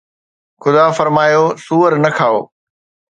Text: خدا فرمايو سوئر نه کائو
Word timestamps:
خدا 0.61 0.85
فرمايو 0.97 1.45
سوئر 1.65 1.93
نه 2.03 2.09
کائو 2.17 2.39